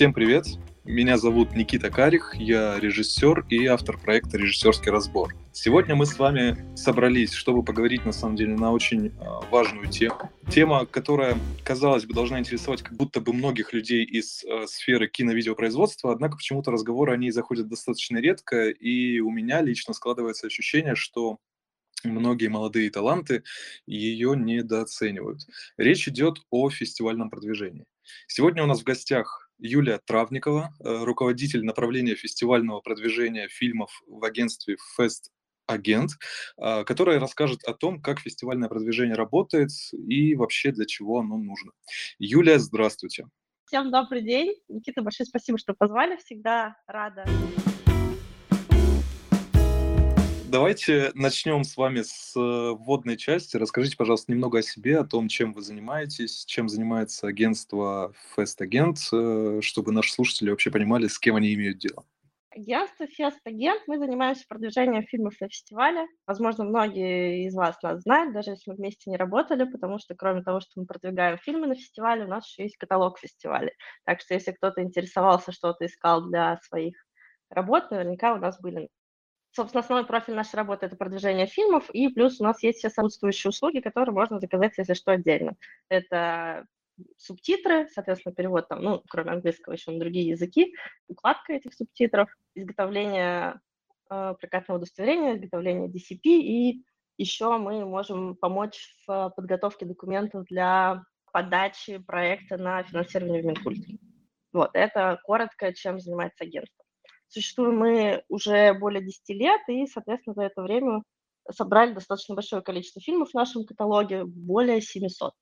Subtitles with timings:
[0.00, 0.46] Всем привет!
[0.84, 5.34] Меня зовут Никита Карих, я режиссер и автор проекта «Режиссерский разбор».
[5.52, 9.10] Сегодня мы с вами собрались, чтобы поговорить, на самом деле, на очень э,
[9.50, 10.32] важную тему.
[10.50, 16.12] Тема, которая, казалось бы, должна интересовать как будто бы многих людей из э, сферы кино-видеопроизводства,
[16.12, 21.36] однако почему-то разговоры о ней заходят достаточно редко, и у меня лично складывается ощущение, что
[22.04, 23.42] многие молодые таланты
[23.84, 25.42] ее недооценивают.
[25.76, 27.84] Речь идет о фестивальном продвижении.
[28.28, 34.76] Сегодня у нас в гостях Юлия Травникова, э, руководитель направления фестивального продвижения фильмов в агентстве
[34.98, 35.30] Fest
[35.66, 36.10] Агент,
[36.58, 41.70] а, которая расскажет о том, как фестивальное продвижение работает и вообще для чего оно нужно.
[42.18, 43.26] Юлия, здравствуйте.
[43.66, 44.56] Всем добрый день.
[44.68, 46.16] Никита, большое спасибо, что позвали.
[46.16, 47.24] Всегда рада.
[50.50, 53.56] Давайте начнем с вами с э, вводной части.
[53.56, 58.96] Расскажите, пожалуйста, немного о себе, о том, чем вы занимаетесь, чем занимается агентство Fest Agent,
[59.12, 62.04] э, чтобы наши слушатели вообще понимали, с кем они имеют дело.
[62.50, 66.08] Агентство Fest Agent, мы занимаемся продвижением фильмов на фестивале.
[66.26, 70.42] Возможно, многие из вас нас знают, даже если мы вместе не работали, потому что кроме
[70.42, 73.74] того, что мы продвигаем фильмы на фестивале, у нас еще есть каталог фестивалей.
[74.04, 76.96] Так что если кто-то интересовался, что-то искал для своих
[77.50, 78.88] работ, наверняка у нас были
[79.52, 83.48] Собственно, основной профиль нашей работы– это продвижение фильмов, и плюс у нас есть все сопутствующие
[83.48, 85.56] услуги, которые можно заказать, если что, отдельно.
[85.88, 86.66] Это
[87.16, 90.74] субтитры, соответственно, перевод там, ну, кроме английского, еще на другие языки,
[91.08, 93.60] укладка этих субтитров, изготовление
[94.10, 96.84] э, прокатного удостоверения, изготовление DCP, и
[97.16, 103.98] еще мы можем помочь в подготовке документов для подачи проекта на финансирование в Минкульте.
[104.52, 106.84] Вот, это коротко, чем занимается агентство.
[107.30, 111.02] Существуем мы уже более 10 лет, и, соответственно, за это время
[111.52, 115.32] собрали достаточно большое количество фильмов в нашем каталоге, более 700.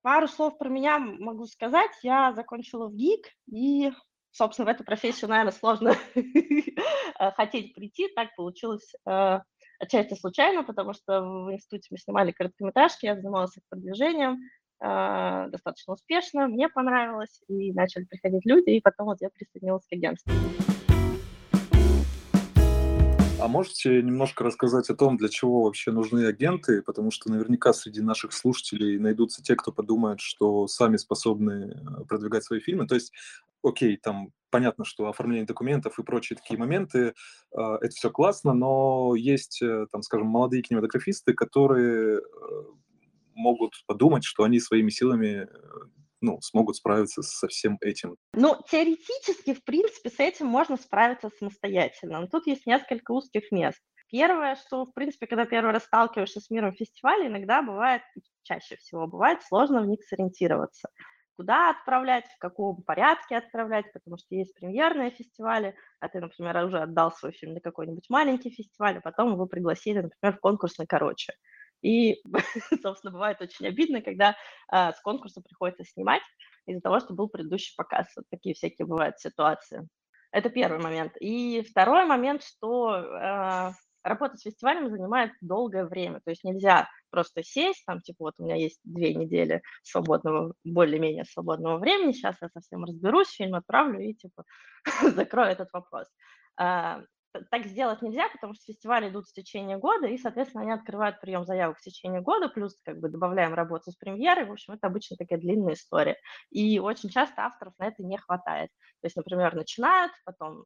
[0.00, 1.90] Пару слов про меня могу сказать.
[2.02, 3.92] Я закончила в ГИК, и,
[4.30, 5.94] собственно, в эту профессию, наверное, сложно
[7.36, 8.08] хотеть прийти.
[8.16, 9.40] Так получилось э,
[9.78, 14.38] отчасти случайно, потому что в институте мы снимали короткометражки, я занималась их продвижением,
[14.80, 19.92] э, достаточно успешно, мне понравилось, и начали приходить люди, и потом вот я присоединилась к
[19.92, 20.32] агентству.
[23.46, 26.82] А можете немножко рассказать о том, для чего вообще нужны агенты?
[26.82, 32.42] Потому что наверняка среди наших слушателей найдутся те, кто подумает, что сами способны э, продвигать
[32.42, 32.88] свои фильмы.
[32.88, 33.12] То есть,
[33.62, 37.14] окей, там понятно, что оформление документов и прочие такие моменты,
[37.56, 42.22] э, это все классно, но есть, э, там, скажем, молодые кинематографисты, которые
[43.36, 45.46] могут подумать, что они своими силами
[46.26, 48.16] ну, смогут справиться со всем этим?
[48.34, 52.20] Ну, теоретически, в принципе, с этим можно справиться самостоятельно.
[52.20, 53.80] Но тут есть несколько узких мест.
[54.10, 58.02] Первое, что, в принципе, когда первый раз сталкиваешься с миром фестиваля, иногда бывает,
[58.42, 60.88] чаще всего бывает сложно в них сориентироваться.
[61.36, 66.78] Куда отправлять, в каком порядке отправлять, потому что есть премьерные фестивали, а ты, например, уже
[66.78, 71.32] отдал свой фильм на какой-нибудь маленький фестиваль, а потом его пригласили, например, в конкурсный короче.
[71.86, 72.20] И,
[72.82, 74.36] собственно, бывает очень обидно, когда
[74.68, 76.22] а, с конкурса приходится снимать
[76.66, 78.08] из-за того, что был предыдущий показ.
[78.16, 79.86] Вот такие всякие бывают ситуации.
[80.32, 81.12] Это первый момент.
[81.20, 86.20] И второй момент, что э, работа с фестивалем занимает долгое время.
[86.24, 91.24] То есть нельзя просто сесть, там, типа, вот у меня есть две недели свободного, более-менее
[91.24, 94.42] свободного времени, сейчас я совсем разберусь, фильм отправлю и, типа,
[95.14, 96.08] закрою этот вопрос
[97.50, 101.44] так сделать нельзя, потому что фестивали идут в течение года, и, соответственно, они открывают прием
[101.44, 104.46] заявок в течение года, плюс как бы добавляем работу с премьерой.
[104.46, 106.16] В общем, это обычно такая длинная история.
[106.50, 108.70] И очень часто авторов на это не хватает.
[109.00, 110.64] То есть, например, начинают, потом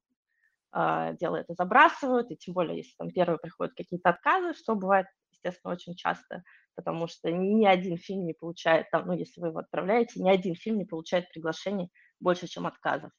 [0.75, 5.07] э, дело это забрасывают, и тем более, если там первые приходят какие-то отказы, что бывает,
[5.33, 6.43] естественно, очень часто,
[6.75, 10.55] потому что ни один фильм не получает, там, ну, если вы его отправляете, ни один
[10.55, 13.11] фильм не получает приглашений больше, чем отказов.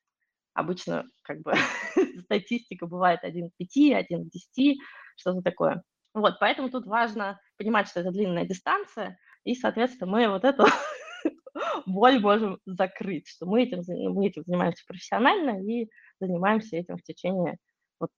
[0.53, 1.53] Обычно как бы
[2.23, 4.78] статистика бывает 1 к 5, 1 к 10,
[5.16, 5.84] что-то такое.
[6.13, 10.65] Вот, поэтому тут важно понимать, что это длинная дистанция, и, соответственно, мы вот эту
[11.86, 13.81] боль можем закрыть, что мы этим,
[14.13, 15.89] мы этим занимаемся профессионально и
[16.19, 17.57] занимаемся этим в течение,
[18.00, 18.09] вот,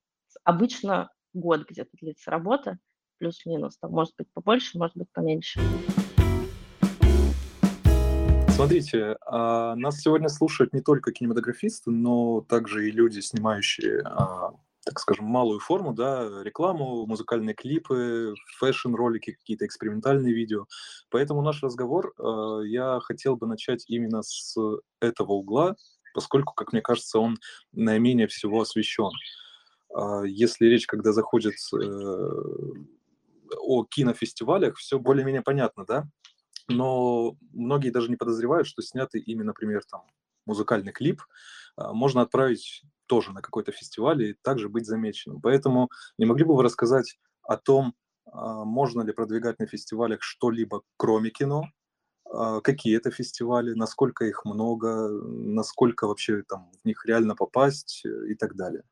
[0.43, 2.79] обычно год где-то длится работа,
[3.19, 5.59] плюс-минус, там может быть побольше, может быть поменьше.
[8.55, 14.51] Смотрите, а, нас сегодня слушают не только кинематографисты, но также и люди, снимающие, а,
[14.85, 20.67] так скажем, малую форму, да, рекламу, музыкальные клипы, фэшн-ролики, какие-то экспериментальные видео.
[21.09, 24.55] Поэтому наш разговор а, я хотел бы начать именно с
[24.99, 25.75] этого угла,
[26.13, 27.39] поскольку, как мне кажется, он
[27.71, 29.11] наименее всего освещен.
[30.25, 31.85] Если речь, когда заходит э,
[33.59, 36.07] о кинофестивалях, все более-менее понятно, да?
[36.67, 40.03] Но многие даже не подозревают, что сняты ими, например, там
[40.45, 41.21] музыкальный клип,
[41.75, 45.41] а, можно отправить тоже на какой-то фестиваль и также быть замеченным.
[45.41, 47.95] Поэтому не могли бы вы рассказать о том,
[48.25, 51.65] а, можно ли продвигать на фестивалях что-либо кроме кино,
[52.25, 58.35] а, какие это фестивали, насколько их много, насколько вообще там в них реально попасть и
[58.35, 58.83] так далее.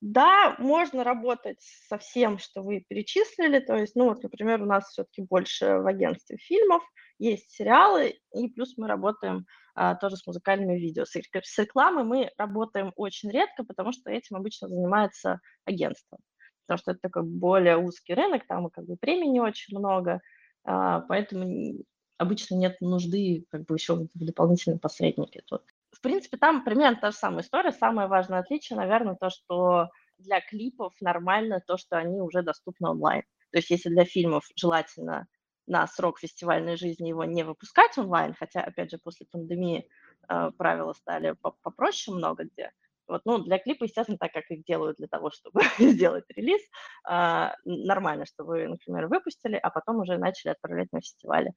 [0.00, 3.58] Да, можно работать со всем, что вы перечислили.
[3.60, 6.82] То есть, ну вот, например, у нас все-таки больше в агентстве фильмов,
[7.18, 9.44] есть сериалы, и плюс мы работаем
[9.74, 11.04] а, тоже с музыкальными видео.
[11.04, 16.18] С, с рекламой мы работаем очень редко, потому что этим обычно занимается агентство.
[16.66, 20.20] Потому что это такой более узкий рынок, там как бы премий не очень много,
[20.64, 21.74] а, поэтому
[22.16, 25.62] обычно нет нужды как бы еще в дополнительном посреднике тут.
[26.00, 27.72] В принципе, там примерно та же самая история.
[27.72, 29.88] Самое важное отличие, наверное, то, что
[30.18, 33.22] для клипов нормально то, что они уже доступны онлайн.
[33.52, 35.26] То есть если для фильмов желательно
[35.66, 39.86] на срок фестивальной жизни его не выпускать онлайн, хотя, опять же, после пандемии
[40.30, 42.70] э, правила стали попроще много где.
[43.06, 46.62] Вот, ну, для клипа, естественно, так как их делают для того, чтобы сделать релиз,
[47.10, 51.52] э, нормально, что вы, например, выпустили, а потом уже начали отправлять на фестивали.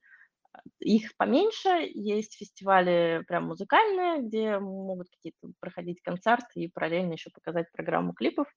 [0.79, 7.71] Их поменьше, есть фестивали прям музыкальные, где могут какие-то проходить концерты и параллельно еще показать
[7.71, 8.47] программу клипов.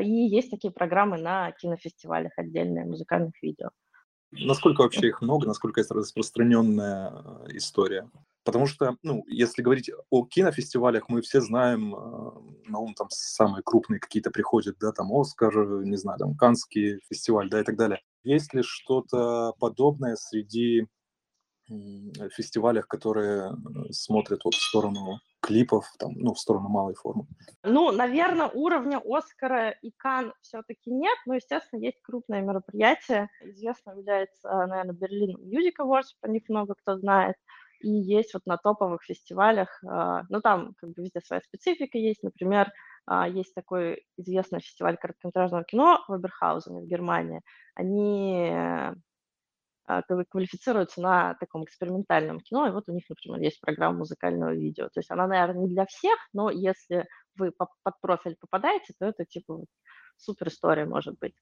[0.00, 3.70] И есть такие программы на кинофестивалях отдельные, музыкальных видео.
[4.32, 8.10] Насколько вообще их много, насколько это распространенная э, история?
[8.44, 13.62] Потому что, ну, если говорить о кинофестивалях, мы все знаем, э, на ум там самые
[13.62, 18.00] крупные какие-то приходят, да, там Оскар, не знаю, там Канский фестиваль, да, и так далее.
[18.24, 20.86] Есть ли что-то подобное среди
[22.32, 27.26] фестивалях, которые э, смотрят вот в сторону клипов, там, ну, в сторону малой формы?
[27.62, 33.28] Ну, наверное, уровня Оскара и Кан все-таки нет, но, естественно, есть крупное мероприятие.
[33.42, 37.36] Известно является, наверное, Берлин Music Awards, про них много кто знает.
[37.80, 42.22] И есть вот на топовых фестивалях, ну, там как бы везде своя специфика есть.
[42.22, 42.72] Например,
[43.28, 47.42] есть такой известный фестиваль короткометражного кино в Эберхаузене в Германии.
[47.74, 48.50] Они
[50.28, 54.88] квалифицируются на таком экспериментальном кино, и вот у них, например, есть программа музыкального видео.
[54.88, 57.06] То есть она, наверное, не для всех, но если
[57.36, 57.68] вы под
[58.00, 59.64] профиль попадаете, то это типа
[60.16, 61.34] супер история может быть.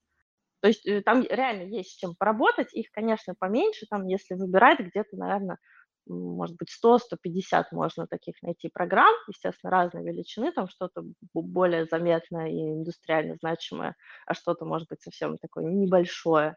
[0.60, 4.80] То есть э, там реально есть с чем поработать, их, конечно, поменьше, там, если выбирать,
[4.80, 5.58] где-то, наверное,
[6.06, 11.04] может быть, 100-150 можно таких найти программ, естественно, разной величины, там что-то
[11.34, 13.94] более заметное и индустриально значимое,
[14.26, 16.56] а что-то, может быть, совсем такое небольшое.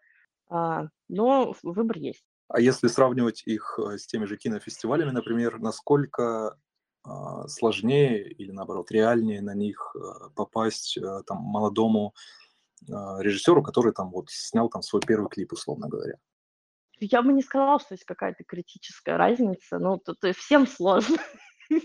[0.50, 2.24] А, но выбор есть.
[2.48, 6.58] А если сравнивать их э, с теми же кинофестивалями, например, насколько
[7.08, 12.14] а, сложнее или наоборот реальнее на них э, попасть э, там молодому
[12.92, 16.18] а, режиссеру, который там вот снял там свой первый клип, условно говоря?
[17.00, 19.80] Я бы не сказала, что есть какая-то критическая разница.
[19.80, 21.18] Ну, то, то всем сложно.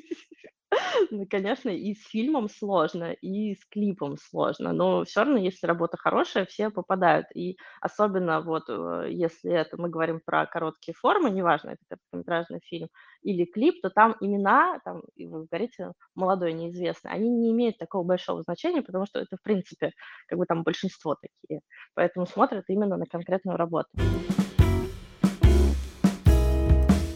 [1.10, 5.96] Ну, конечно, и с фильмом сложно, и с клипом сложно, но все равно, если работа
[5.96, 7.26] хорошая, все попадают.
[7.34, 12.88] И особенно вот, э, если это мы говорим про короткие формы, неважно, это короткометражный фильм
[13.22, 18.42] или клип, то там имена, там, вы говорите, молодой, неизвестный, они не имеют такого большого
[18.42, 19.92] значения, потому что это, в принципе,
[20.28, 21.60] как бы там большинство такие.
[21.94, 23.88] Поэтому смотрят именно на конкретную работу.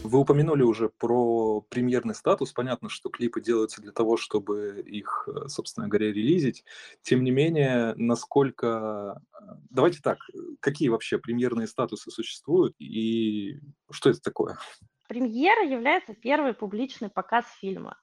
[0.07, 2.53] Вы упомянули уже про премьерный статус.
[2.53, 6.63] Понятно, что клипы делаются для того, чтобы их, э, собственно говоря, релизить.
[7.01, 9.21] Тем не менее, насколько...
[9.33, 10.19] Э, давайте так,
[10.61, 13.59] какие вообще премьерные статусы существуют и
[13.91, 14.57] что это такое?
[15.09, 17.97] Премьера является первый публичный показ фильма.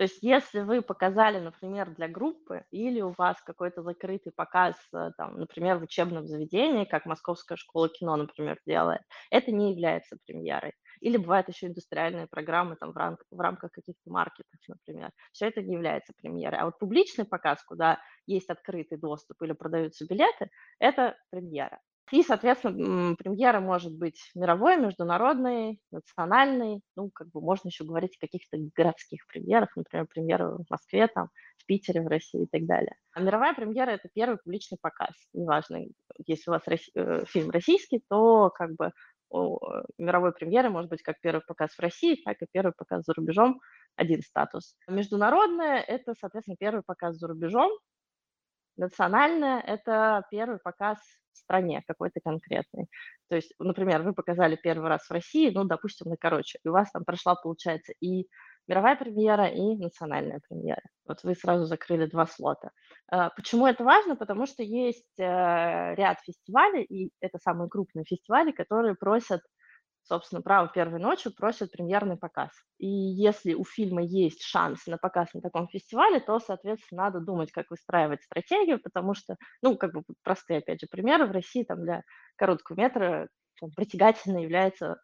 [0.00, 5.10] То есть если вы показали, например, для группы, или у вас какой-то закрытый показ, э,
[5.18, 10.72] там, например, в учебном заведении, как Московская школа кино, например, делает, это не является премьерой.
[11.00, 15.10] Или бывают еще индустриальные программы там, в, рам- в рамках каких-то маркетов, например.
[15.32, 16.60] Все это не является премьерой.
[16.60, 21.80] А вот публичный показ, куда есть открытый доступ или продаются билеты, это премьера.
[22.10, 26.80] И, соответственно, премьера может быть мировой, международной, национальной.
[26.96, 31.28] Ну, как бы можно еще говорить о каких-то городских премьерах, например, премьера в Москве, там,
[31.58, 32.96] в Питере, в России и так далее.
[33.12, 35.14] А мировая премьера– это первый публичный показ.
[35.32, 35.84] Неважно,
[36.26, 38.90] если у вас э, фильм российский, то как бы
[39.98, 43.60] мировой премьеры может быть как первый показ в России, так и первый показ за рубежом,
[43.96, 44.74] один статус.
[44.88, 47.70] Международное– это, соответственно, первый показ за рубежом.
[48.76, 50.98] Национальное– это первый показ
[51.32, 52.88] в стране какой-то конкретный.
[53.28, 56.72] То есть, например, вы показали первый раз в России, ну, допустим, на короче, и у
[56.72, 58.26] вас там прошла, получается, и
[58.68, 60.82] мировая премьера и национальная премьера.
[61.06, 62.70] Вот вы сразу закрыли два слота.
[63.10, 64.16] А, почему это важно?
[64.16, 65.24] Потому что есть э,
[65.94, 69.40] ряд фестивалей, и это самые крупные фестивали, которые просят
[70.02, 72.50] собственно, право первой ночи просят премьерный показ.
[72.78, 77.52] И если у фильма есть шанс на показ на таком фестивале, то, соответственно, надо думать,
[77.52, 81.82] как выстраивать стратегию, потому что, ну, как бы простые, опять же, примеры в России там
[81.82, 82.02] для
[82.36, 83.28] короткого метра
[83.60, 85.00] там, притягательно является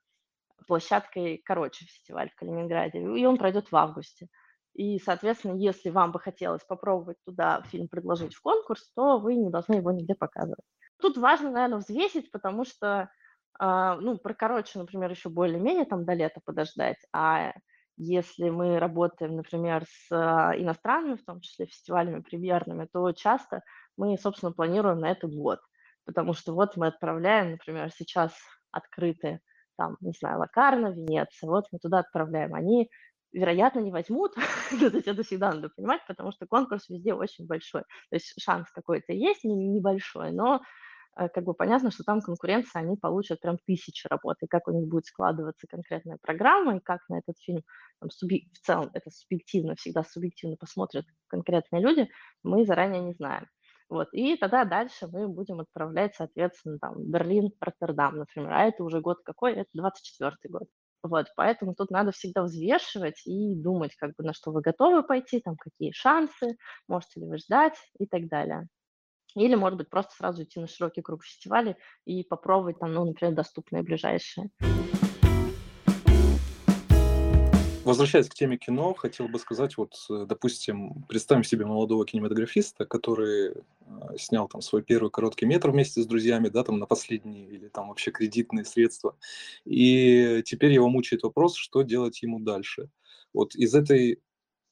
[0.67, 4.29] площадкой «Короче» фестиваль в Калининграде, и он пройдет в августе.
[4.75, 9.51] И, соответственно, если вам бы хотелось попробовать туда фильм предложить в конкурс, то вы не
[9.51, 10.65] должны его нигде показывать.
[11.01, 13.09] Тут важно, наверное, взвесить, потому что,
[13.59, 17.53] э, ну, про короче, например, еще более-менее там до лета подождать, а
[17.97, 23.63] если мы работаем, например, с э, иностранными, в том числе фестивалями премьерными, то часто
[23.97, 25.61] мы, собственно, планируем на это год,
[26.05, 28.35] потому что вот мы отправляем, например, сейчас
[28.71, 29.41] открыты
[29.77, 32.55] там, не знаю, Лакарна, Венеция, вот мы туда отправляем.
[32.55, 32.89] Они
[33.33, 34.33] вероятно, не возьмут.
[34.71, 37.83] то есть это всегда надо понимать, потому что конкурс везде очень большой.
[37.83, 40.63] То есть шанс какой-то есть, небольшой, но
[41.19, 44.73] э, как бы понятно, что там конкуренция, они получат прям тысячи работ, и как у
[44.73, 47.63] них будет складываться конкретная программа, и как на этот фильм
[48.01, 48.37] там, субъ...
[48.55, 52.09] в целом это субъективно, всегда субъективно посмотрят конкретные люди,
[52.43, 53.47] мы заранее не знаем.
[53.89, 59.01] Вот, и тогда дальше мы будем отправлять, соответственно, там, Берлин, Роттердам, например, а это уже
[59.01, 59.53] год какой?
[59.53, 60.69] Это 24 год.
[61.05, 65.41] Вот, поэтому тут надо всегда взвешивать и думать, как бы на что вы готовы пойти,
[65.41, 66.57] там какие шансы,
[66.89, 68.67] можете ли вы ждать и так далее.
[69.37, 71.77] Или, может быть, просто сразу идти на широкий круг фестивалей
[72.07, 74.51] и попробовать там, ну, например, доступные ближайшие.
[77.87, 83.53] Возвращаясь к теме кино, хотел бы сказать, вот, э, допустим, представим себе молодого кинематографиста, который
[83.53, 87.69] э, снял там свой первый короткий метр вместе с друзьями, да, там на последние или
[87.69, 89.17] там вообще кредитные средства,
[89.65, 92.91] и теперь его мучает вопрос, что делать ему дальше.
[93.33, 94.21] Вот из этой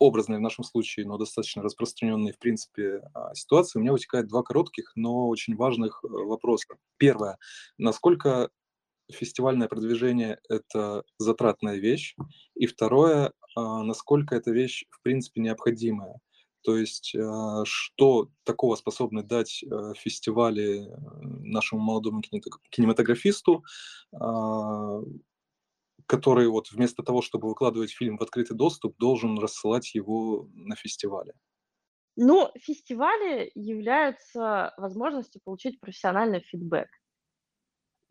[0.00, 4.42] образной в нашем случае, но достаточно распространенной, в принципе, а, ситуации, у меня вытекает два
[4.42, 6.74] коротких, но очень важных э, вопроса.
[6.96, 7.38] Первое.
[7.78, 8.50] Насколько
[9.12, 12.16] фестивальное продвижение– это затратная вещь,
[12.54, 16.20] и второе, а, насколько эта вещь, в принципе, необходимая.
[16.62, 20.88] То есть, а, что такого способны дать а, фестивали
[21.20, 22.22] нашему молодому
[22.70, 23.64] кинематографисту,
[26.06, 31.34] который вот вместо того, чтобы выкладывать фильм в открытый доступ, должен рассылать его на фестивале?
[32.16, 36.88] Ну, фестивали являются возможностью получить профессиональный фидбэк.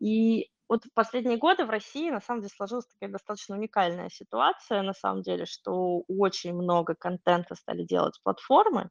[0.00, 4.82] И вот в последние годы в России на самом деле сложилась такая достаточно уникальная ситуация,
[4.82, 8.90] на самом деле, что очень много контента стали делать платформы,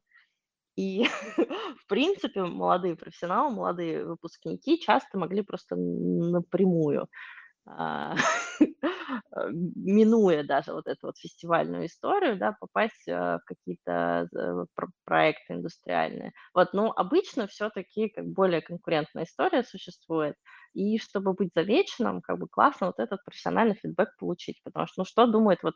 [0.76, 1.04] и,
[1.78, 7.08] в принципе, молодые профессионалы, молодые выпускники часто могли просто напрямую
[7.66, 8.14] а,
[9.52, 14.64] минуя даже вот эту вот фестивальную историю, да, попасть а, в какие-то э,
[15.04, 16.32] проекты индустриальные.
[16.54, 20.36] Вот, но обычно все-таки как более конкурентная история существует,
[20.74, 25.04] и чтобы быть замеченным, как бы классно вот этот профессиональный фидбэк получить, потому что, ну,
[25.06, 25.74] что думает вот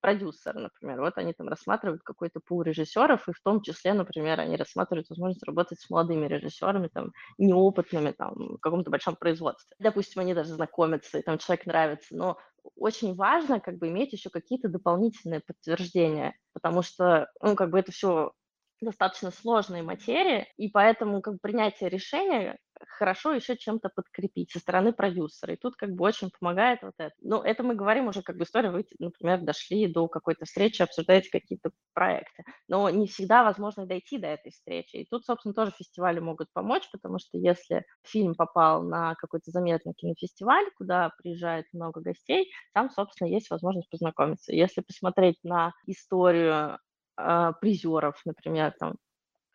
[0.00, 1.00] продюсер, например.
[1.00, 5.42] Вот они там рассматривают какой-то пул режиссеров, и в том числе, например, они рассматривают возможность
[5.46, 9.76] работать с молодыми режиссерами, там, неопытными, там, в каком-то большом производстве.
[9.78, 12.38] Допустим, они даже знакомятся, и там человек нравится, но
[12.76, 17.92] очень важно как бы иметь еще какие-то дополнительные подтверждения, потому что, ну, как бы это
[17.92, 18.32] все
[18.80, 22.58] достаточно сложная материя, и поэтому как принятие решения
[22.88, 25.52] хорошо еще чем-то подкрепить со стороны продюсера.
[25.52, 27.14] И тут как бы очень помогает вот это.
[27.20, 31.30] Ну, это мы говорим уже как бы история, вы, например, дошли до какой-то встречи, обсуждаете
[31.30, 32.44] какие-то проекты.
[32.68, 34.96] Но не всегда возможно дойти до этой встречи.
[34.96, 39.94] И тут, собственно, тоже фестивали могут помочь, потому что если фильм попал на какой-то заметный
[39.94, 44.52] кинофестиваль, куда приезжает много гостей, там, собственно, есть возможность познакомиться.
[44.54, 46.78] Если посмотреть на историю
[47.20, 48.96] э, призеров, например, там,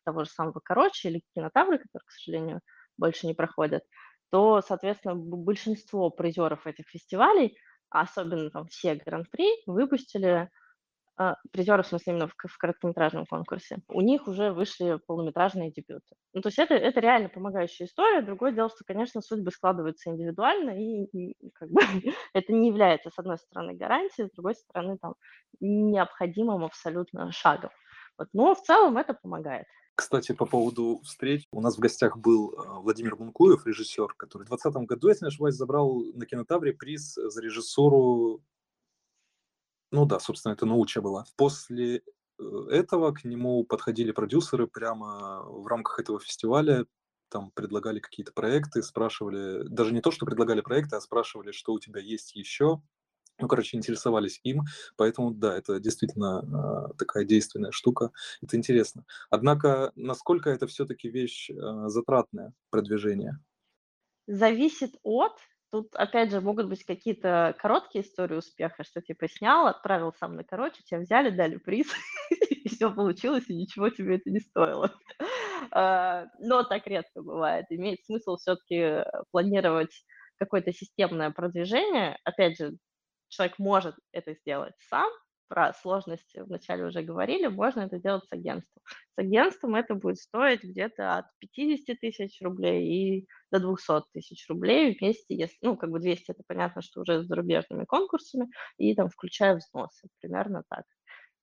[0.06, 2.62] того же самого Короче или Кинотавры, которые, к сожалению,
[2.98, 3.84] больше не проходят,
[4.32, 7.58] то, соответственно, большинство призеров этих фестивалей,
[7.90, 10.50] особенно там все гран-при, выпустили
[11.20, 16.16] э, призеры, в смысле, именно в, в короткометражном конкурсе, у них уже вышли полнометражные дебюты.
[16.34, 18.22] Ну, то есть это, это реально помогающая история.
[18.22, 21.82] Другое дело, что, конечно, судьбы складываются индивидуально, и, и как бы
[22.34, 25.16] это не является, с одной стороны, гарантией, с другой стороны, там,
[25.60, 27.72] необходимым абсолютно шагом.
[28.18, 28.30] Вот.
[28.34, 29.66] Но в целом это помогает.
[29.96, 34.50] Кстати, по поводу встреч, у нас в гостях был э, Владимир Бункуев, режиссер, который в
[34.50, 38.42] 2020 году, если не ошибаюсь, забрал на кинотавре приз за режиссуру,
[39.92, 41.26] ну да, собственно, это науча была.
[41.38, 42.04] После
[42.40, 46.86] э, этого к нему подходили продюсеры прямо в рамках этого фестиваля,
[47.30, 51.80] там предлагали какие-то проекты, спрашивали, даже не то, что предлагали проекты, а спрашивали, что у
[51.80, 52.82] тебя есть еще,
[53.40, 54.62] ну, короче, интересовались им,
[54.96, 58.12] поэтому, да, это действительно э, такая действенная штука,
[58.42, 59.06] это интересно.
[59.30, 61.54] Однако, насколько это все-таки вещь э,
[61.88, 63.40] затратная, продвижение?
[64.28, 65.34] Зависит от,
[65.76, 70.46] Тут, опять же, могут быть какие-то короткие истории успеха, что типа снял, отправил сам на
[70.46, 71.88] короче, тебя взяли, дали приз,
[72.50, 74.98] и все получилось, и ничего тебе это не стоило.
[75.72, 77.66] А, но так редко бывает.
[77.72, 80.06] Имеет смысл все-таки планировать
[80.38, 82.18] какое-то системное продвижение.
[82.24, 82.78] Опять же,
[83.28, 85.12] человек может это сделать сам,
[85.48, 88.84] про сложности вначале уже говорили, можно это делать с агентством.
[89.16, 94.98] С агентством это будет стоить где-то от 50 тысяч рублей и до 200 тысяч рублей
[95.00, 99.10] вместе, если, ну, как бы 200 это понятно, что уже с зарубежными конкурсами, и там
[99.10, 100.86] включая взносы, примерно так.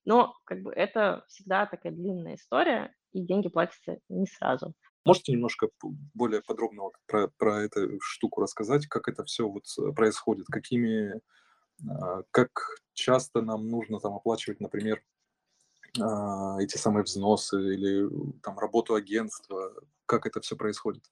[0.04, 4.74] Но как бы это всегда такая длинная история, и деньги платятся не сразу.
[5.04, 5.68] Можете немножко
[6.14, 11.20] более подробно вот про, про эту штуку рассказать, как это все вот э, происходит, какими
[12.30, 12.50] как
[12.94, 15.02] часто нам нужно там оплачивать, например,
[16.00, 18.08] а, эти самые взносы или
[18.42, 19.74] там работу агентства,
[20.06, 21.04] как это все происходит?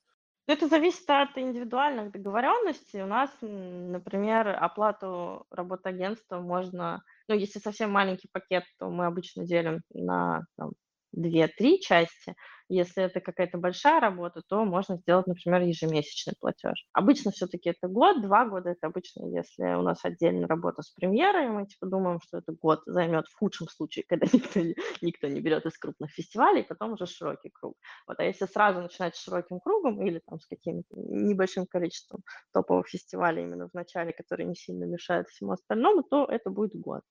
[0.46, 3.02] Это зависит от индивидуальных договоренностей.
[3.02, 9.46] У нас, например, оплату работы агентства можно, ну, если совсем маленький пакет, то мы обычно
[9.46, 10.72] делим на там,
[11.16, 12.34] 2-3 части.
[12.72, 16.86] Если это какая-то большая работа, то можно сделать, например, ежемесячный платеж.
[16.92, 18.70] Обычно все-таки это год, два года.
[18.70, 22.82] Это обычно, если у нас отдельная работа с премьерой, мы типа думаем, что это год
[22.86, 24.60] займет в худшем случае, когда никто,
[25.02, 27.76] никто не берет из крупных фестивалей, потом уже широкий круг.
[28.06, 32.86] Вот, а если сразу начинать с широким кругом или там с каким-то небольшим количеством топовых
[32.86, 37.02] фестивалей именно в начале, которые не сильно мешают всему остальному, то это будет год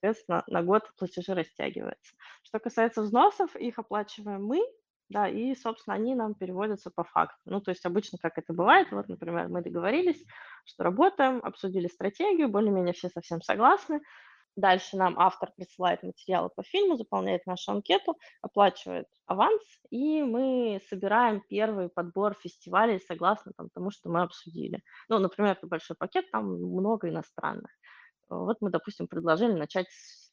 [0.00, 2.14] соответственно, на год платежи растягиваются.
[2.42, 4.62] Что касается взносов, их оплачиваем мы,
[5.08, 7.38] да, и, собственно, они нам переводятся по факту.
[7.46, 10.22] Ну, то есть обычно как это бывает, вот, например, мы договорились,
[10.64, 14.00] что работаем, обсудили стратегию, более-менее все совсем согласны,
[14.58, 21.44] Дальше нам автор присылает материалы по фильму, заполняет нашу анкету, оплачивает аванс, и мы собираем
[21.48, 24.82] первый подбор фестивалей согласно там, тому, что мы обсудили.
[25.08, 27.70] Ну, например, это большой пакет, там много иностранных.
[28.30, 30.30] Вот мы, допустим, предложили начать с...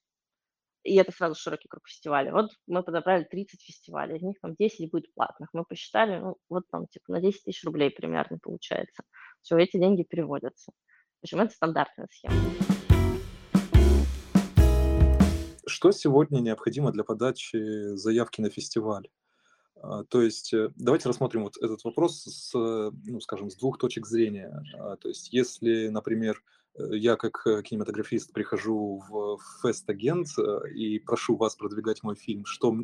[0.83, 2.31] И это сразу широкий круг фестивалей.
[2.31, 5.49] Вот мы подобрали 30 фестивалей, из них там 10 будет платных.
[5.53, 9.03] Мы посчитали, ну, вот там типа на 10 тысяч рублей примерно получается.
[9.41, 10.71] Все, эти деньги переводятся.
[11.21, 12.35] В общем, это стандартная схема.
[15.67, 19.07] Что сегодня необходимо для подачи заявки на фестиваль?
[19.81, 24.05] А, то есть э, давайте рассмотрим вот этот вопрос с, ну, скажем, с двух точек
[24.05, 24.63] зрения.
[24.77, 26.41] А, то есть если, например,
[26.77, 32.75] я как э, кинематографист прихожу в фест-агент э, и прошу вас продвигать мой фильм, что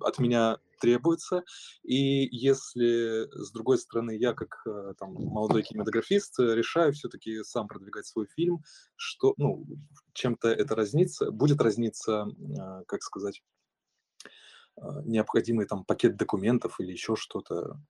[0.00, 1.44] от меня требуется.
[1.82, 4.62] И если, с другой стороны, я как
[4.98, 8.62] там, молодой кинематографист решаю все-таки сам продвигать свой фильм,
[8.94, 9.64] что, ну,
[10.12, 12.26] чем-то это разнится, будет разниться,
[12.86, 13.42] как сказать,
[15.04, 17.80] необходимый там пакет документов или еще что-то.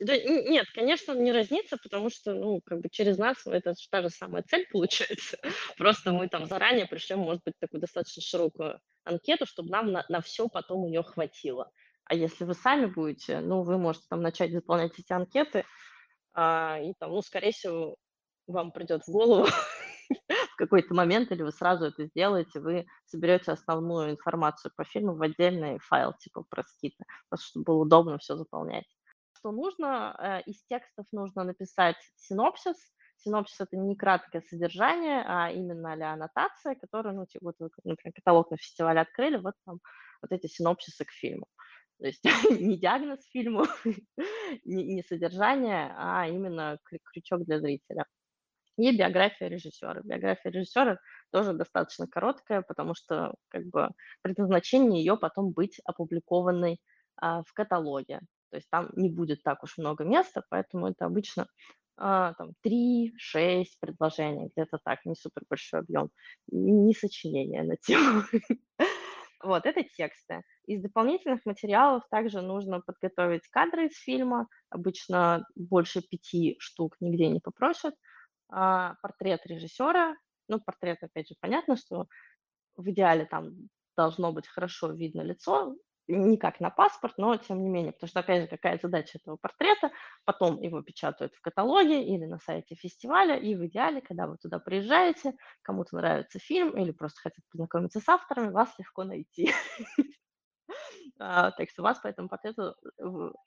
[0.00, 4.00] Да, нет, конечно, не разнится, потому что, ну, как бы через нас это же та
[4.00, 5.38] же самая цель получается.
[5.76, 10.22] Просто мы там заранее пришлем, может быть, такую достаточно широкую анкету, чтобы нам на, на
[10.22, 11.70] все потом ее хватило.
[12.06, 15.64] А если вы сами будете, ну, вы можете там начать заполнять эти анкеты,
[16.32, 17.96] а, и там, ну, скорее всего,
[18.46, 19.46] вам придет в голову
[20.08, 25.22] в какой-то момент, или вы сразу это сделаете, вы соберете основную информацию по фильму в
[25.22, 28.86] отдельный файл, типа проскита, просто чтобы было удобно все заполнять
[29.40, 30.14] что нужно.
[30.18, 32.76] Э, из текстов нужно написать синопсис.
[33.16, 38.50] Синопсис– это не краткое содержание, а именно а аннотация, которая, ну, типа, вот например, каталог
[38.50, 39.80] на фестивале открыли, вот там
[40.22, 41.46] вот эти синопсисы к фильму.
[41.98, 43.64] То есть не диагноз фильму,
[44.64, 46.78] не, не содержание, а именно
[47.12, 48.06] крючок для зрителя.
[48.78, 50.00] И биография режиссера.
[50.02, 50.98] Биография режиссера
[51.30, 53.90] тоже достаточно короткая, потому что как бы
[54.22, 56.78] предназначение ее потом быть опубликованной
[57.16, 58.20] а, в каталоге.
[58.50, 61.46] То есть там не будет так уж много места, поэтому это обычно
[61.96, 66.10] а, там 3-6 предложений, где-то так, не супер большой объем,
[66.50, 68.22] не сочинение на тему.
[69.42, 70.42] Вот, это тексты.
[70.66, 74.48] Из дополнительных материалов также нужно подготовить кадры из фильма.
[74.68, 77.94] Обычно больше пяти штук нигде не попросят.
[78.50, 80.14] А, портрет режиссера.
[80.48, 82.06] Ну, портрет, опять же, понятно, что
[82.76, 83.54] в идеале там
[83.96, 85.74] должно быть хорошо видно лицо,
[86.10, 89.36] не как на паспорт, но тем не менее, потому что, опять же, какая задача этого
[89.36, 89.90] портрета,
[90.24, 94.58] потом его печатают в каталоге или на сайте фестиваля, и в идеале, когда вы туда
[94.58, 99.52] приезжаете, кому-то нравится фильм или просто хотят познакомиться с авторами, вас легко найти.
[101.18, 102.74] А, так что вас по этому портрету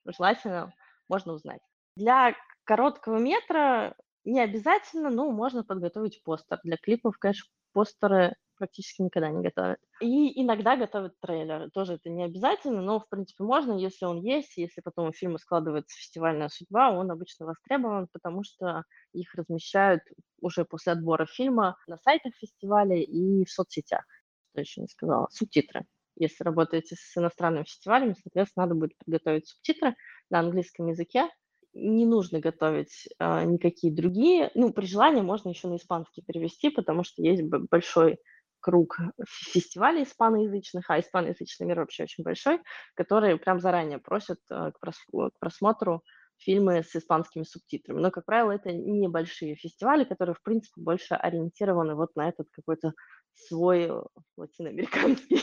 [0.06, 0.74] желательно
[1.10, 1.62] можно узнать.
[1.96, 3.96] Для короткого метра
[4.26, 6.58] Не обязательно, но можно подготовить постер.
[6.64, 9.78] Для клипов, конечно, постеры практически никогда не готовят.
[10.00, 11.70] И иногда готовят трейлеры.
[11.72, 15.38] Тоже это не обязательно, но, в принципе, можно, если он есть, если потом у фильма
[15.38, 20.02] складывается фестивальная судьба, он обычно востребован, потому что их размещают
[20.40, 24.06] уже после отбора фильма на сайтах фестиваля и в соцсетях.
[24.52, 25.28] Что еще не сказала?
[25.30, 25.86] Субтитры.
[26.16, 29.96] Если работаете с иностранными фестивалями, соответственно, надо будет подготовить субтитры
[30.30, 31.28] на английском языке,
[31.74, 34.52] не нужно готовить а, никакие другие.
[34.54, 38.20] Ну, при желании можно еще на испанский перевести, потому что есть большой
[38.64, 38.98] круг
[39.28, 42.62] фестивалей испаноязычных, а испаноязычный мир вообще очень большой,
[42.96, 46.02] которые прям заранее просят а, к, прос к просмотру
[46.38, 48.00] фильмы с испанскими субтитрами.
[48.00, 52.94] Но, как правило, это небольшие фестивали, которые, в принципе, больше ориентированы вот на этот какой-то
[53.34, 53.92] свой
[54.38, 55.42] латиноамериканский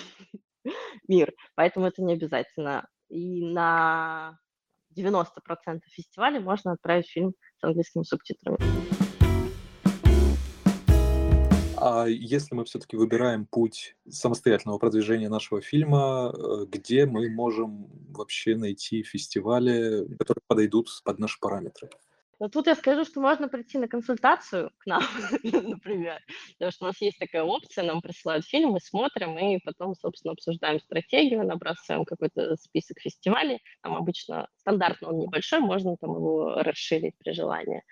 [1.09, 1.33] мир.
[1.54, 2.88] Поэтому это не обязательно.
[3.09, 4.38] И на
[4.96, 5.26] 90%
[5.90, 8.59] фестивалей можно отправить фильм с английскими субтитрами.
[11.80, 18.54] А если мы все-таки выбираем путь самостоятельного продвижения нашего фильма, э, где мы можем вообще
[18.54, 21.88] найти фестивали, которые подойдут под наши параметры?
[22.38, 25.02] Но тут я скажу, что можно прийти на консультацию к нам,
[25.42, 26.20] например,
[26.52, 30.32] потому что у нас есть такая опция, нам присылают фильм, мы смотрим, и потом, собственно,
[30.32, 33.62] обсуждаем стратегию, набрасываем какой-то список фестивалей.
[33.82, 37.82] Там обычно стандартно он небольшой, можно там его расширить при желании.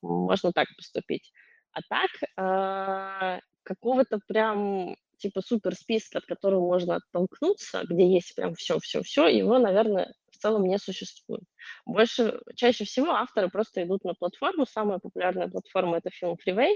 [0.00, 1.32] Можно так поступить.
[1.74, 8.54] А так, э, какого-то прям типа супер списка, от которого можно оттолкнуться, где есть прям
[8.54, 10.12] все-все-все, его, наверное,
[10.44, 11.44] целом не существует.
[11.86, 14.66] Больше, чаще всего авторы просто идут на платформу.
[14.66, 16.74] Самая популярная платформа– это Film Freeway,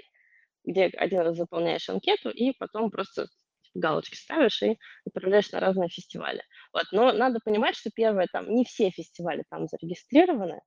[0.65, 3.27] где один раз заполняешь анкету и потом просто
[3.75, 6.43] галочки ставишь и отправляешь на разные фестивали.
[6.73, 6.87] Вот.
[6.93, 10.61] Но надо понимать, что первое, там не все фестивали там зарегистрированы,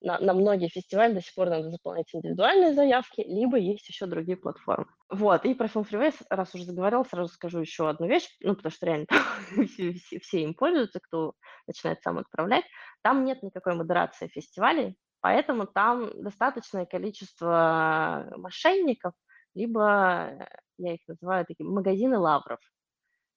[0.00, 4.36] на, на многие фестивали до сих пор надо заполнять индивидуальные заявки, либо есть еще другие
[4.36, 4.86] платформы.
[5.10, 8.72] Вот, и про Film Freeway, раз уже заговорил, сразу скажу еще одну вещь, ну, потому
[8.72, 9.06] что реально
[10.22, 11.34] все, им пользуются, кто
[11.66, 12.64] начинает сам отправлять.
[13.02, 19.12] Там нет никакой модерации фестивалей, поэтому там достаточное количество мошенников,
[19.54, 22.60] либо я их называю такие магазины лавров.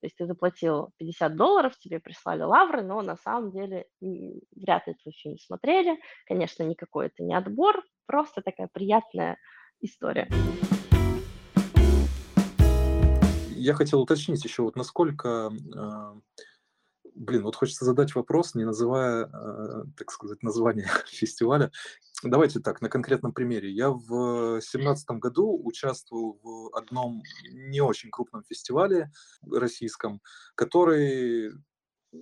[0.04, 4.96] То есть ты заплатил 50 долларов, тебе прислали лавры, но на самом деле вряд ли
[5.02, 5.98] твой фильм смотрели.
[6.26, 9.38] Конечно, никакой это не отбор, просто такая приятная
[9.80, 10.28] история.
[13.56, 15.54] Я хотел уточнить еще, вот насколько
[17.16, 21.72] блин, вот хочется задать вопрос, не называя, э, так сказать, название фестиваля.
[22.24, 23.70] Давайте так, на конкретном примере.
[23.70, 29.12] Я в семнадцатом году участвовал в одном не очень крупном фестивале
[29.46, 30.22] российском,
[30.56, 31.52] который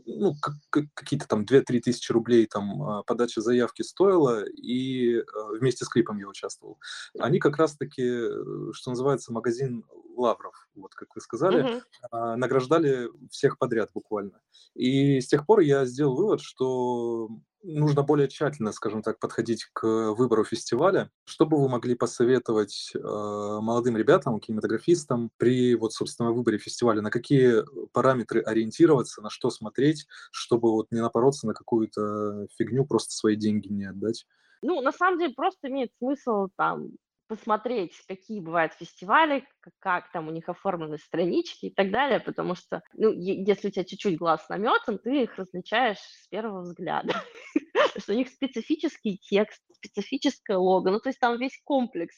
[0.06, 5.24] ну, как, какие-то там 2-3 тысячи рублей там а, подача заявки стоила, и э,
[5.60, 6.80] вместе с клипом я участвовал.
[7.20, 9.84] Они как раз-таки, э, что называется, магазин
[10.22, 11.82] лавров, вот как вы сказали,
[12.12, 12.36] mm-hmm.
[12.36, 14.40] награждали всех подряд буквально.
[14.76, 17.30] И с тех пор я сделал вывод, что
[17.64, 21.12] нужно более тщательно, скажем так, подходить к выбору фестиваля.
[21.26, 27.02] Что бы вы могли посоветовать э, молодым ребятам, кинематографистам при, вот, собственно, выборе фестиваля?
[27.02, 33.14] На какие параметры ориентироваться, на что смотреть, чтобы вот не напороться на какую-то фигню, просто
[33.14, 34.26] свои деньги не отдать?
[34.64, 36.92] Ну, на самом деле, просто имеет смысл там
[37.32, 42.56] посмотреть, какие бывают фестивали, как, как там у них оформлены странички и так далее, потому
[42.56, 47.14] что, ну, если у тебя чуть-чуть глаз наметан, ты их различаешь с первого взгляда.
[47.98, 52.18] Что у них специфический текст, специфическое лого, ну, то есть там весь комплекс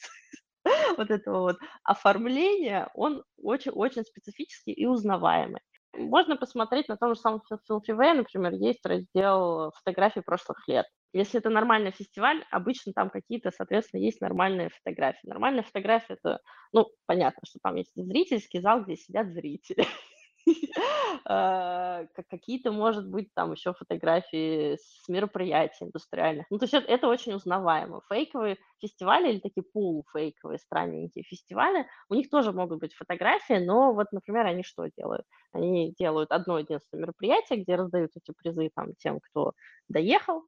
[0.98, 5.62] вот этого вот оформления, он очень-очень специфический и узнаваемый.
[5.96, 10.88] Можно посмотреть на том же самом Freeway, например, есть раздел фотографий прошлых лет.
[11.14, 15.28] Если это нормальный фестиваль, обычно там какие-то, соответственно, есть нормальные фотографии.
[15.28, 16.40] Нормальная фотография– это,
[16.72, 19.86] ну, понятно, что там есть зрительский зал, где сидят зрители.
[21.26, 26.46] А, какие-то, может быть, там еще фотографии с мероприятий индустриальных.
[26.50, 28.02] Ну, то есть это очень узнаваемо.
[28.10, 34.08] Фейковые фестивали или такие полуфейковые странненькие фестивали, у них тоже могут быть фотографии, но вот,
[34.12, 35.26] например, они что делают?
[35.54, 39.54] Они делают одно единственное мероприятие, где раздают эти призы там тем, кто
[39.88, 40.44] доехал,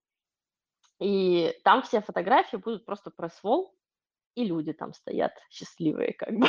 [1.00, 3.74] и там все фотографии будут просто пресс-волл,
[4.36, 6.48] и люди там стоят счастливые как бы.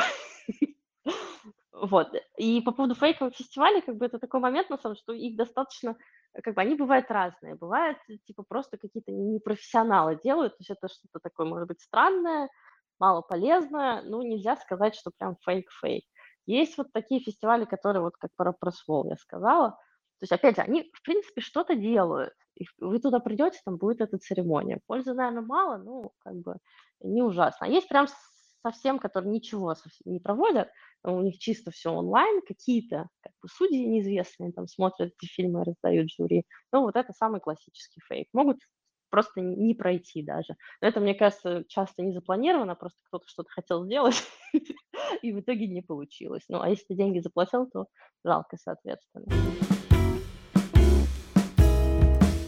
[1.83, 2.09] Вот.
[2.39, 5.37] И по поводу фейковых фестивалей, как бы это такой момент, на самом деле, что их
[5.37, 5.97] достаточно,
[6.43, 7.55] как бы они бывают разные.
[7.55, 12.49] Бывают, типа, просто какие-то непрофессионалы делают, то есть это что-то такое, может быть, странное,
[12.99, 16.05] мало полезное, ну, нельзя сказать, что прям фейк-фейк.
[16.47, 19.71] Есть вот такие фестивали, которые вот как про просвол я сказала.
[19.73, 22.33] То есть, опять же, они, в принципе, что-то делают.
[22.55, 24.81] И вы туда придете, там будет эта церемония.
[24.87, 26.57] Пользы, наверное, мало, ну, как бы
[27.01, 27.67] не ужасно.
[27.67, 28.07] А есть прям
[28.67, 30.69] совсем, которые ничего совсем не проводят,
[31.05, 36.11] у них чисто все онлайн, какие-то как бы судьи неизвестные там смотрят эти фильмы, раздают
[36.11, 36.45] жюри.
[36.73, 38.27] Ну, вот это самый классический фейк.
[38.33, 38.59] Могут
[39.09, 40.57] просто не пройти даже.
[40.81, 44.21] Но это, мне кажется, часто не запланировано, просто кто-то что-то хотел сделать,
[45.23, 46.43] и в итоге не получилось.
[46.49, 47.87] Ну, а если ты деньги заплатил, то
[48.25, 49.27] жалко, соответственно.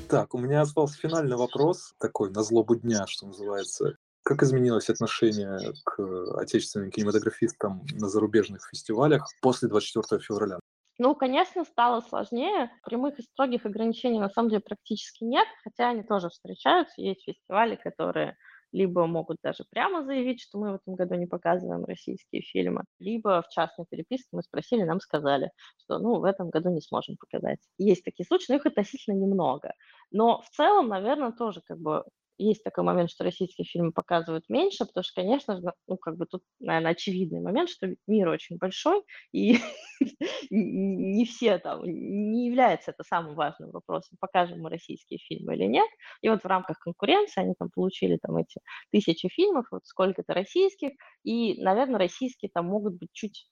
[0.08, 3.98] Так, у меня остался финальный вопрос, такой на злобу дня, что называется.
[4.28, 5.98] Как изменилось отношение к
[6.38, 10.58] отечественным кинематографистам на зарубежных фестивалях после 24 февраля?
[10.98, 12.70] Ну, конечно, стало сложнее.
[12.84, 17.00] Прямых и строгих ограничений на самом деле практически нет, хотя они тоже встречаются.
[17.00, 18.36] Есть фестивали, которые
[18.70, 23.40] либо могут даже прямо заявить, что мы в этом году не показываем российские фильмы, либо
[23.40, 27.60] в частной переписке мы спросили, нам сказали, что ну, в этом году не сможем показать.
[27.78, 29.72] Есть такие случаи, но их относительно немного.
[30.10, 32.04] Но в целом, наверное, тоже как бы
[32.38, 36.42] есть такой момент, что российские фильмы показывают меньше, потому что, конечно, ну, как бы тут,
[36.60, 39.58] наверное, очевидный момент, что мир очень большой, и
[40.50, 45.88] не все там, не является это самым важным вопросом, покажем мы российские фильмы или нет.
[46.22, 48.60] И вот в рамках конкуренции они там получили там эти
[48.92, 50.92] тысячи фильмов, вот сколько-то российских,
[51.24, 53.46] и, наверное, российские там могут быть чуть,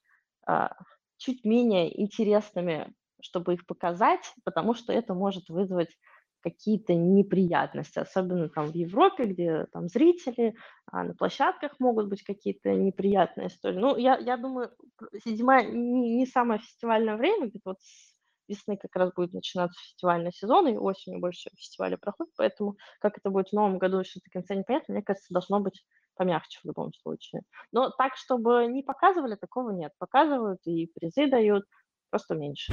[0.47, 0.71] а,
[1.19, 5.91] чуть менее интересными, чтобы их показать, потому что это может вызвать
[6.47, 10.55] какие-то неприятности, особенно там в Европе, где там зрители,
[10.87, 13.79] а на площадках могут быть какие-то неприятные истории.
[13.79, 14.71] Ну, я, я думаю,
[15.25, 18.15] зима не, не самое фестивальное время, где-то вот с
[18.47, 23.29] весны как раз будет начинаться фестивальный сезон, и осенью больше фестивали проходят, поэтому как это
[23.31, 26.93] будет в новом году, еще до конца непонятно, мне кажется, должно быть помягче в любом
[26.93, 27.43] случае.
[27.73, 29.91] Но так, чтобы не показывали, такого нет.
[29.99, 31.65] Показывают и призы дают,
[32.11, 32.73] просто меньше.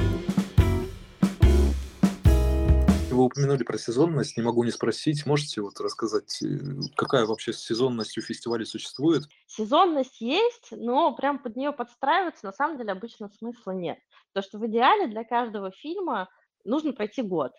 [3.14, 5.28] Вы упомянули про сезонность, не могу не спросить.
[5.28, 6.48] Можете вот рассказать, э,
[6.96, 9.24] какая вообще сезонность у фестиваля существует?
[9.46, 14.00] Сезонность есть, но прям под нее подстраиваться на самом деле обычно смысла нет.
[14.34, 16.28] Потому что в идеале для каждого фильма
[16.66, 17.52] нужно пройти год.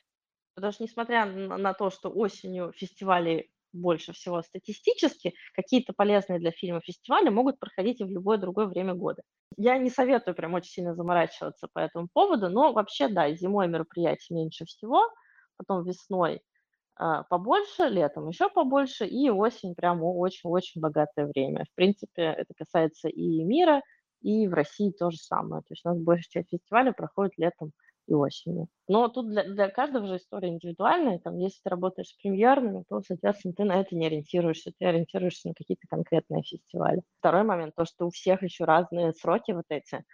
[0.57, 6.81] Потому что несмотря на то, что осенью фестивали больше всего статистически, какие-то полезные для фильма
[6.81, 9.23] фестивали могут проходить и в любое другое время года.
[9.57, 14.35] Я не советую прям очень сильно заморачиваться по этому поводу, но вообще, да, зимой мероприятий
[14.35, 15.09] меньше всего–
[15.57, 16.43] потом весной
[16.97, 21.65] а, побольше, летом еще побольше, и осень прям очень-очень богатое время.
[21.65, 23.83] В принципе, это касается и мира,
[24.23, 25.63] и в России то же самое.
[25.63, 27.73] То есть у нас большая часть фестиваля проходит летом
[28.07, 28.69] и осенью.
[28.87, 31.19] Но тут для, для каждого же история индивидуальная.
[31.19, 35.49] Там, если ты работаешь с премьерными, то, соответственно, ты на это не ориентируешься, ты ориентируешься
[35.49, 37.03] на какие-то конкретные фестивали.
[37.19, 40.05] Второй момент, то, что у всех еще разные сроки вот эти.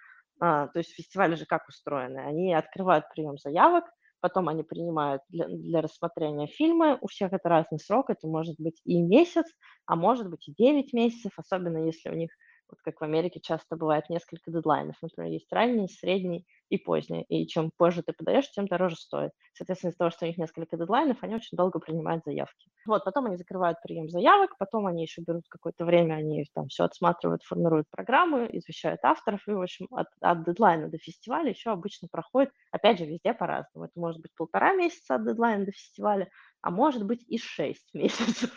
[0.40, 2.20] А, то есть фестивали же как устроены?
[2.20, 3.84] Они открывают прием заявок,
[4.20, 6.98] потом они принимают для, для рассмотрения фильмы.
[7.00, 9.46] У всех это разный срок, это может быть и месяц,
[9.86, 12.30] а может быть и 9 месяцев, особенно если у них
[12.70, 14.96] вот как в Америке часто бывает несколько дедлайнов.
[15.02, 17.22] Например, есть ранний, средний и поздний.
[17.28, 19.32] И чем позже ты подаешь, тем дороже стоит.
[19.54, 22.70] Соответственно, из-за того, что у них несколько дедлайнов, они очень долго принимают заявки.
[22.86, 26.84] Вот, потом они закрывают прием заявок, потом они еще берут какое-то время, они там все
[26.84, 29.46] отсматривают, формируют программы, извещают авторов.
[29.48, 33.86] И, в общем, от, от дедлайна до фестиваля еще обычно проходит, опять же, везде по-разному.
[33.86, 36.28] Это может быть полтора месяца от дедлайна до фестиваля,
[36.62, 38.50] а может быть и шесть месяцев.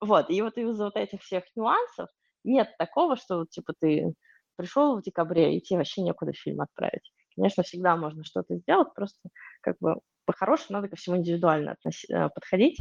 [0.00, 2.08] Вот, и вот из-за вот этих всех нюансов
[2.44, 4.14] нет такого, что типа ты
[4.56, 7.12] пришел в декабре, и тебе вообще некуда фильм отправить.
[7.34, 9.18] Конечно, всегда можно что-то сделать, просто
[9.60, 12.04] как бы по-хорошему надо ко всему индивидуально относ...
[12.08, 12.78] Э, подходить.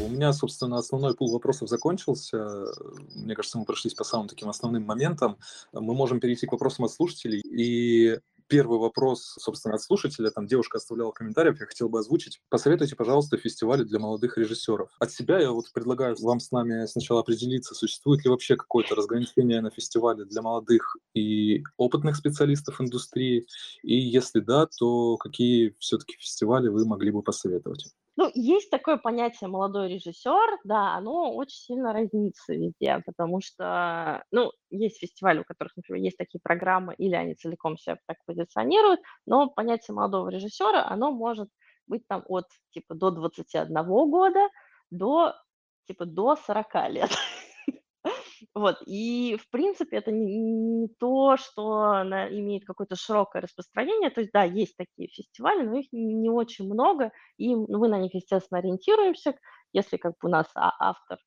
[0.00, 2.66] У меня, собственно, основной пул вопросов закончился.
[3.14, 5.36] Мне кажется, мы прошлись по самым таким основным моментам.
[5.72, 7.40] Мы можем перейти к вопросам от слушателей.
[7.40, 8.20] И
[8.52, 12.38] первый вопрос, собственно, от слушателя, там девушка оставляла комментариев, я хотел бы озвучить.
[12.50, 14.90] Посоветуйте, пожалуйста, фестивали для молодых режиссеров.
[15.00, 19.62] От себя я вот предлагаю вам с нами сначала определиться, существует ли вообще какое-то разграничение
[19.62, 23.46] на фестивале для молодых и опытных специалистов индустрии,
[23.82, 27.86] и если да, то какие все-таки фестивали вы могли бы посоветовать?
[28.16, 34.52] Ну, есть такое понятие молодой режиссер, да, оно очень сильно разнится везде, потому что, ну,
[34.68, 39.48] есть фестивали, у которых, например, есть такие программы, или они целиком себя так позиционируют, но
[39.48, 41.48] понятие молодого режиссера, оно может
[41.86, 44.48] быть там от, типа, до 21 года
[44.90, 45.34] до,
[45.86, 47.10] типа, до 40 лет.
[48.54, 54.10] Вот, и, в принципе, это не, не то, что она имеет какое-то широкое распространение.
[54.10, 58.12] То есть, да, есть такие фестивали, но их не очень много, и мы на них,
[58.14, 59.38] естественно, ориентируемся,
[59.72, 61.18] если как бы у нас а, автор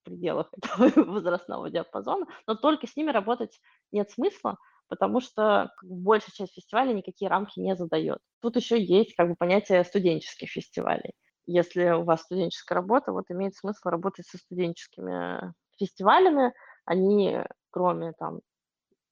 [0.00, 3.60] в пределах этого возрастного диапазона, но только с ними работать
[3.92, 4.58] нет смысла,
[4.88, 8.18] потому что большая часть фестивалей никакие рамки не задает.
[8.40, 11.12] Тут еще есть как бы понятие студенческих фестивалей.
[11.46, 16.52] Если у вас студенческая работа, вот имеет смысл работать со студенческими фестивалями.
[16.86, 17.38] Они,
[17.70, 18.40] кроме там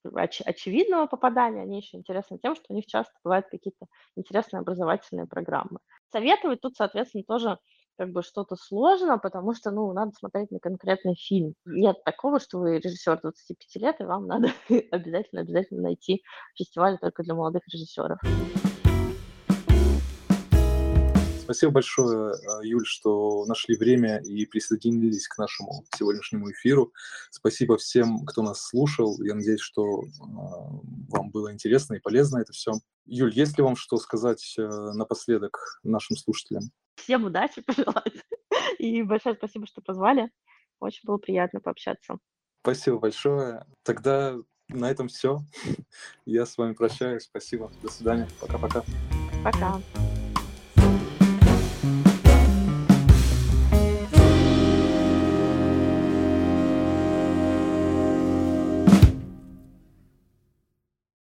[0.07, 5.27] оч- очевидного попадания, они еще интересны тем, что у них часто бывают какие-то интересные образовательные
[5.27, 5.79] программы.
[6.11, 7.59] Советовать тут, соответственно, тоже
[8.03, 11.55] как бы что-то сложно, потому что, ну, надо смотреть на конкретный фильм.
[11.65, 14.49] Нет такого, что вы режиссер 25 лет, и вам надо
[14.91, 16.25] обязательно-обязательно найти
[16.57, 18.19] фестиваль только для молодых режиссеров.
[21.43, 26.93] Спасибо большое, э, Юль, что нашли время и присоединились к нашему сегодняшнему эфиру.
[27.31, 29.23] Спасибо всем, кто нас слушал.
[29.23, 32.73] Я надеюсь, что э, вам было интересно и полезно это все.
[33.07, 36.73] Юль, есть ли вам что сказать э, напоследок нашим слушателям?
[36.97, 38.25] Всем удачи пожелать.
[38.79, 40.31] И большое спасибо, что позвали.
[40.81, 42.19] Очень было приятно пообщаться.
[42.63, 43.65] Спасибо большое.
[43.83, 44.37] Тогда
[44.69, 45.39] на этом все.
[46.27, 47.25] Я с вами прощаюсь.
[47.25, 47.71] Спасибо.
[47.83, 48.29] До свидания.
[48.41, 48.83] Пока-пока.
[49.45, 49.59] Пока.
[49.59, 49.83] -пока.
[49.95, 50.12] Пока.